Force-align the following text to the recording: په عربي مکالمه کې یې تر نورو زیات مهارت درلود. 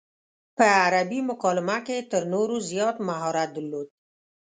په 0.57 0.65
عربي 0.83 1.19
مکالمه 1.29 1.77
کې 1.85 1.93
یې 1.99 2.07
تر 2.11 2.21
نورو 2.33 2.55
زیات 2.69 2.95
مهارت 3.07 3.49
درلود. 3.53 3.87